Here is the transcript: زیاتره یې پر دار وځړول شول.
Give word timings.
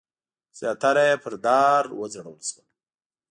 زیاتره 0.59 1.03
یې 1.09 1.15
پر 1.23 1.33
دار 1.45 1.83
وځړول 1.99 2.41
شول. 2.49 2.65